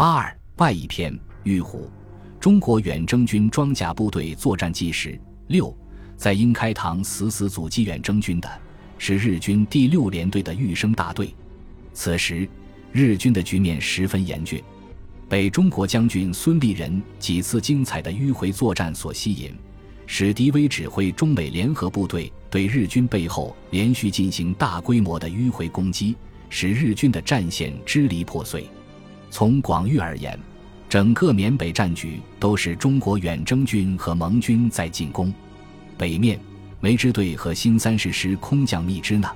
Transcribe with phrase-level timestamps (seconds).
[0.00, 1.90] 八二外一篇玉虎，
[2.40, 5.20] 中国远征军装甲部队作战纪实。
[5.48, 5.76] 六，
[6.16, 8.50] 在英开塘死死阻击远征军的
[8.96, 11.34] 是日军第六联队的玉生大队。
[11.92, 12.48] 此时，
[12.92, 14.64] 日军的局面十分严峻，
[15.28, 19.54] 被中国将军孙立人几次精彩的迂回作战所吸引，
[20.06, 26.16] 史迪威指挥中美联合部队对日军背后连续进行大规模的迂回攻击，
[26.48, 28.66] 使日军的战线支离破碎。
[29.30, 30.38] 从广域而言，
[30.88, 35.32] 整个缅北战局都是中国远征军和盟军在进攻。
[35.96, 36.38] 北面，
[36.80, 39.32] 梅支队和新三十师空降密支那，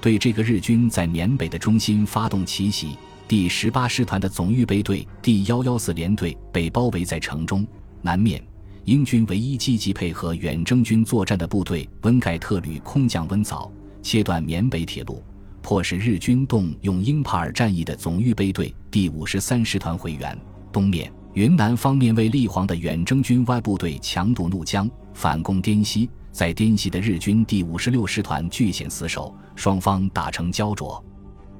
[0.00, 2.96] 对这个日军在缅北的中心发动奇袭。
[3.26, 7.66] 第十八师团的总预备队第幺幺四联队被包围在城中。
[8.02, 8.42] 南面，
[8.84, 13.70] 英军唯一积极配合远征军作战的部队温盖特旅空降温早，
[14.02, 15.22] 切断缅北铁路。
[15.64, 20.38] 迫使日军动用英帕尔战役的总预备队第五十三师团回援。
[20.70, 26.10] 东面，云南方面为立煌的远征军外部队强渡怒江，反攻滇西。
[26.30, 31.02] 在滇西的日军第五十六师团据险死守，双方打成焦灼。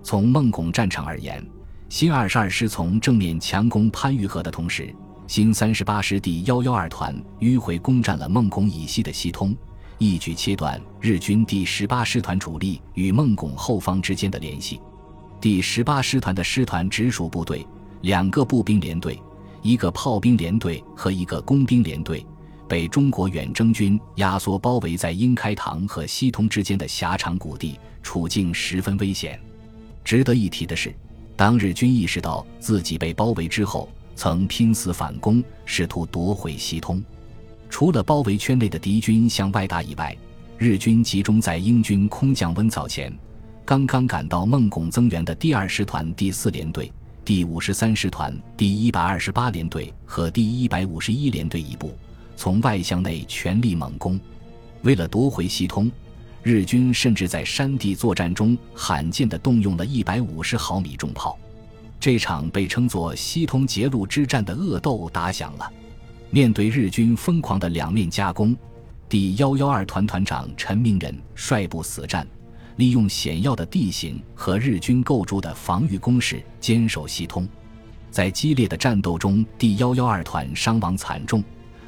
[0.03, 1.43] 从孟拱战场而言，
[1.89, 4.95] 新二十二师从正面强攻潘峪河的同时，
[5.27, 9.57] 新三十八师第幺幺二团迂回攻占了孟拱以西的西通。
[9.99, 14.81] 一举切断日军第十八师团主力与孟拱后方之间的联系。
[15.41, 17.67] 第十八师团的师团直属部队，
[18.03, 19.21] 两个步兵联队、
[19.63, 22.25] 一个炮兵联队和一个工兵联队，
[22.69, 29.39] 被中国远征军压缩包围在英开塘和西通之间的狭长谷地，处境十分危险。
[30.03, 30.95] 值得一提的是，
[31.37, 37.03] 当日军意识到自己被包围之后，曾拼死反攻，试图夺回西通。
[37.75, 40.17] 除了包围圈内的敌军向外打以外，
[40.59, 43.13] 日军集中在英军空降温早前，
[43.65, 46.93] 刚刚赶到孟拱增援的第二师团第四联队、
[47.25, 51.93] 第五十三师团第一百二十八联队和第一百五十一联队一部，
[52.37, 54.21] 从外向内全力猛攻。
[54.83, 55.91] 为了夺回西通，
[56.45, 61.37] 日军甚至在山地作战中罕见地动用了一百五十毫米重炮。
[61.99, 65.69] 这场被称作西通截路之战的恶斗打响了。
[66.35, 68.57] 面对日军疯狂的两面夹攻，
[69.09, 72.27] 第幺幺二团团长陈明仁率部死战，
[72.75, 77.49] 利用险要的地形和日军构筑的防御工事坚守西通。
[78.11, 81.41] 在激烈的战斗中，第幺幺二团伤亡惨重。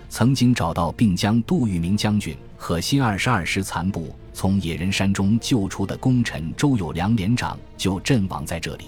[0.09, 8.85] 曾经找到并将杜聿明将军和新二十二师残部从野人山中救出的功臣周友良连长就阵亡在这里。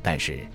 [0.00, 0.46] 但是，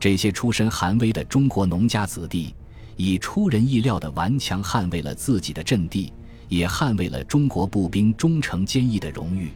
[0.00, 2.54] 这些出身寒微的中国农家子弟。
[2.96, 6.12] 以出人意料的顽强捍卫了自己的阵地，
[6.48, 9.50] 也捍卫了中国步兵忠诚坚毅的荣誉。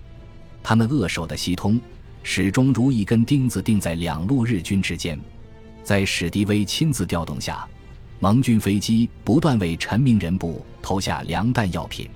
[0.63, 1.81] 他们扼守的西通，
[2.23, 5.19] 始终如一根钉子钉在两路日军之间。
[5.85, 7.65] 在史迪威亲自调动下，
[8.19, 12.09] 盟军飞机不断为陈明仁部投下粮弹药品。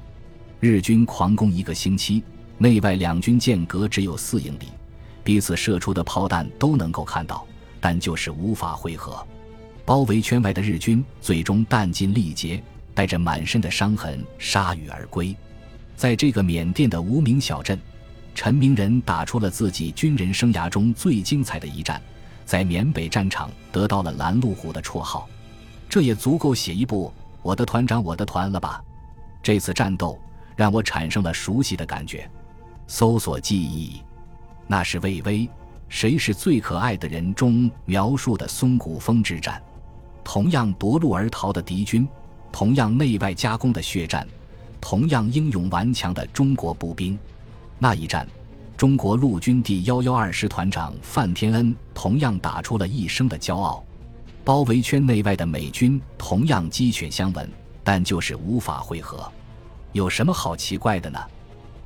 [0.58, 2.22] 日军狂攻一个星期，
[2.58, 4.66] 内外两军间隔只有四英里，
[5.22, 7.46] 彼此射出的炮弹都能够看到，
[7.80, 9.24] 但就是无法汇合。
[9.90, 12.62] 包围圈外的日军最终弹尽力竭，
[12.94, 15.34] 带着满身的伤痕铩羽而归。
[15.96, 17.76] 在这个缅甸的无名小镇，
[18.32, 22.00] 陈明仁打出了自己军人生涯中最精彩的一战，
[22.44, 25.28] 在缅北战场得到了“拦路虎”的绰号。
[25.88, 27.08] 这也足够写一部
[27.42, 28.80] 《我的团长我的团》了吧？
[29.42, 30.16] 这次战斗
[30.54, 32.30] 让我产生了熟悉的感觉。
[32.86, 34.00] 搜索记忆，
[34.68, 35.38] 那是魏巍
[35.88, 39.60] 《谁是最可爱的人》中描述的松骨峰之战。
[40.32, 42.06] 同样夺路而逃的敌军，
[42.52, 44.24] 同样内外夹攻的血战，
[44.80, 47.18] 同样英勇顽强的中国步兵。
[47.80, 48.28] 那一战，
[48.76, 53.84] 中国陆军第幺幺二师团长范天恩同样打出了一生的骄傲。
[54.44, 57.50] 包围圈内外的美军同样鸡犬相闻，
[57.82, 59.28] 但就是无法会合。
[59.90, 61.18] 有什么好奇怪的呢？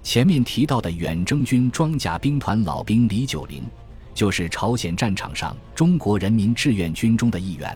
[0.02, 3.62] 前面提到的远征军装甲兵团老兵李九龄，
[4.12, 7.74] 就是朝鲜战场上中国人民志愿军中的一员。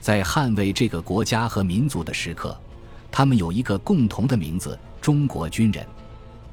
[0.00, 2.58] 在捍卫这个国家和民族的时刻，
[3.12, 5.86] 他们有一个共同的名字——中国军人。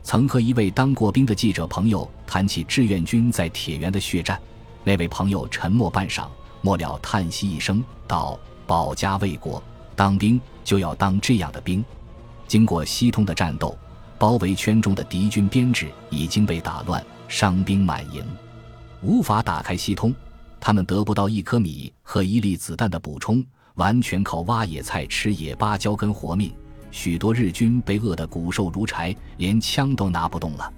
[0.04, 4.40] 曾和一位当过兵的记者朋友谈起志愿军在铁原的血战，
[4.84, 6.28] 那位朋友沉默半晌，
[6.62, 9.62] 末了叹息一声，道：“保家卫国，
[9.96, 11.84] 当兵就要当这样的兵。”
[12.48, 13.78] 经过西通的战斗，
[14.18, 18.24] 包围圈中的敌军编制已经被打乱，伤兵满营，
[19.02, 20.14] 无法打开西通。
[20.60, 23.44] 他们得不到一颗米和一粒子弹的补充，
[23.76, 26.52] 完全靠挖野菜、吃野芭蕉根活命。
[26.92, 30.74] 许多日军被饿得骨瘦如柴，连枪都拿不动了。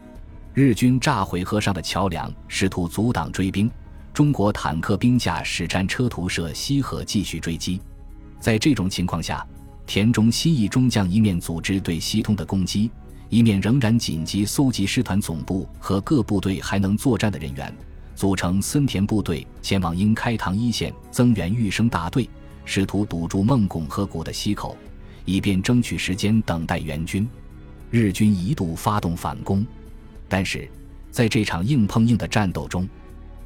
[0.54, 3.70] 日军炸毁河上的桥梁，试图阻挡追兵。
[4.12, 7.80] 中国坦克兵架使战车图射西河继续追击。
[8.40, 9.46] 在这种情况下，
[9.86, 12.92] 田中新义中将一面组织对西通的攻击，
[13.30, 17.74] 一面仍然紧急搜集师团总部和各部队还能作战的人员，
[18.20, 22.30] 组成森田部队前往英开塘一线增援玉生大队，
[22.66, 24.76] 试图堵住孟拱河谷的西口，
[25.24, 27.26] 以便争取时间等待援军。
[27.90, 29.66] 日军一度发动反攻，
[30.28, 30.70] 但是
[31.10, 32.86] 在这场硬碰硬的战斗中，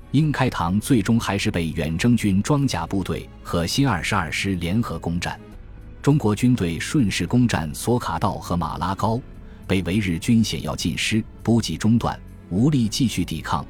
[0.09, 5.39] 英开塘最终还是被远征军装甲部队和新二十二师联合攻占。
[6.01, 9.21] 中国军队顺势攻占索卡道和马拉高，
[9.67, 13.63] 被围日军险要尽失，补给中断，无力继续抵抗。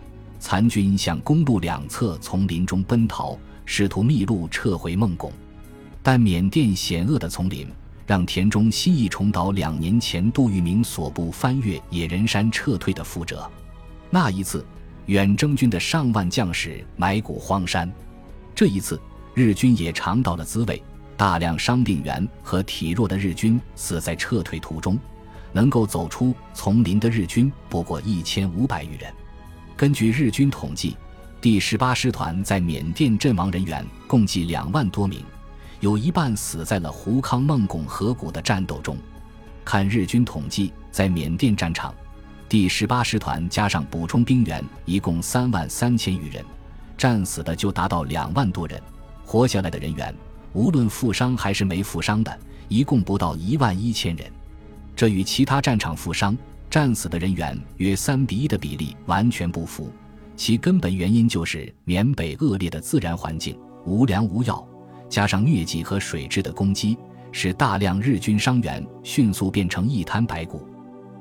[0.44, 5.32] 残军向公路两侧丛林中奔逃，试图密路撤回孟拱，
[6.02, 7.66] 但缅甸险恶的丛林
[8.06, 13.50] 让田中新义重蹈两年前杜聿明所部翻越野人山撤退的覆辙。
[14.10, 14.66] 那一次，
[15.06, 17.88] 远征军的上万将士埋骨荒山；
[18.54, 19.00] 这一次，
[19.34, 20.84] 日军也尝到了滋味。
[21.16, 25.00] 大量伤病员和体弱的日军死在撤退途中，
[25.54, 29.10] 能够走出丛林的日军不过一千五百余人。
[29.76, 30.96] 根据日军统计，
[31.42, 35.24] 第十八师团在缅甸阵亡人员共计两万多名，
[35.80, 38.96] 有一半死在了胡康孟拱河谷的战斗中。
[39.66, 41.94] 看日军统计，在缅甸战场，
[42.48, 46.46] 第十八师团加上补充兵员一共三万三千余人，
[46.96, 48.80] 战死的就达到两万多人，
[49.26, 50.14] 活下来的人员。
[50.54, 54.32] 无论负伤还是没负伤的，一共不到一万一千人，
[54.96, 56.38] 这与其他战场负伤、
[56.74, 59.94] 战死的人员约三比一的比例完全不符。
[60.36, 63.56] 其根本原因就是缅北恶劣的自然环境，
[63.86, 64.68] 无粮无药，
[65.08, 66.98] 加上疟疾和水质的攻击，
[67.32, 70.68] 使大量日军伤员迅速变成一滩白骨。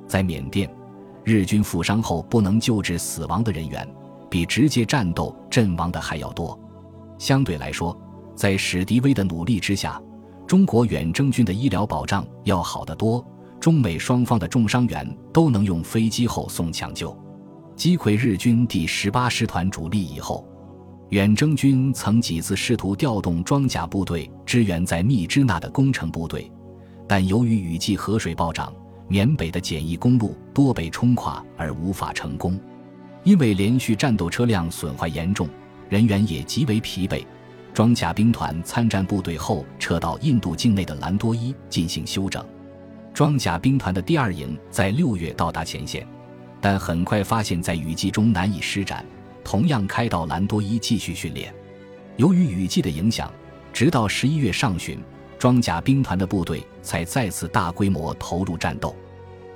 [0.07, 0.75] 在缅甸，
[1.23, 3.87] 日军负伤后不能救治死亡的人员，
[4.31, 6.59] 比直接战斗阵亡的还要多。
[7.19, 7.95] 相对来说。
[8.35, 10.01] 在史迪威的努力之下，
[10.47, 13.23] 中国远征军的医疗保障要好得多。
[13.63, 17.17] 中美双方的重伤员都能用飞机后送抢救。
[17.77, 20.45] 击溃日军第十八师团主力以后，
[21.11, 26.51] 远征军曾几次试图调动装甲部队支援在密支那的工程部队，
[27.07, 28.75] 但由于雨季河水暴涨，
[29.07, 32.59] 缅北的简易公路多被冲垮而无法成功。
[33.23, 35.49] 因为连续战斗车辆损坏严重，
[35.89, 37.25] 人员也极为疲惫。
[37.73, 42.45] 装甲兵团参战部队后撤到印度境内的兰多伊进行休整。
[43.15, 46.07] 装甲兵团的第二营在六月到达前线，
[46.61, 49.05] 但很快发现，在雨季中难以施展，
[49.45, 51.55] 同样开到兰多伊继续训练。
[52.17, 53.31] 由于雨季的影响，
[53.73, 54.99] 直到十一月上旬，
[55.39, 58.97] 装甲兵团的部队才再次大规模投入战斗。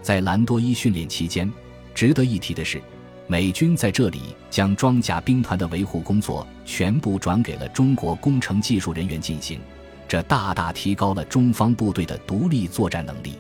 [0.03, 1.51] 在兰多伊训练期间，
[1.95, 2.81] 值得一提的是。
[3.29, 9.59] 美军在这里将装甲兵团的维护工作全部转给了中国工程技术人员进行，
[10.07, 13.35] 这大大提高了中方部队的独立作战能力。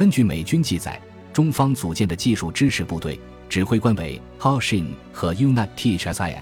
[0.00, 0.98] 根据美军记载，
[1.30, 3.20] 中方组建的技术支持部队
[3.50, 6.38] 指挥官为 Haoshin 和 Unat THSIN。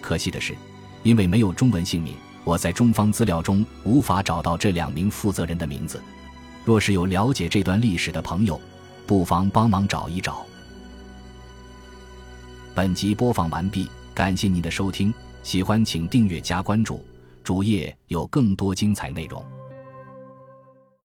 [0.00, 0.56] 可惜的是，
[1.04, 6.02] 因为没有中文姓名，我在中方资料中无法找到这两名负责人的名字。
[6.64, 8.60] 若是有了解这段历史的朋友，
[9.06, 10.44] 不妨帮忙找一找。
[12.74, 15.14] 本集播放完毕，感谢您的收听，
[15.44, 17.06] 喜欢请订阅加关注，
[17.44, 19.40] 主页有更多精彩内容。